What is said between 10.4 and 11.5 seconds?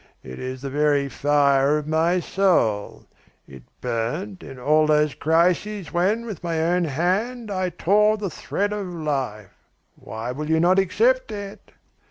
you not accept